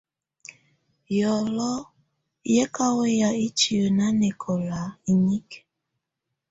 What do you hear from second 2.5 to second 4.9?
yɛ̀ ka wɛya itiǝ́ nanɛkɔla